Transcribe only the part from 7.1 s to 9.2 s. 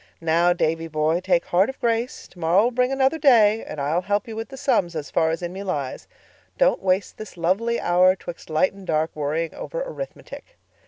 this lovely hour 'twixt light and dark